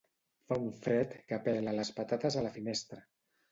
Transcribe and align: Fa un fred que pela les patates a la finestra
Fa 0.51 0.55
un 0.67 0.71
fred 0.85 1.13
que 1.33 1.39
pela 1.49 1.75
les 1.81 1.93
patates 2.01 2.41
a 2.43 2.47
la 2.49 2.55
finestra 2.59 3.01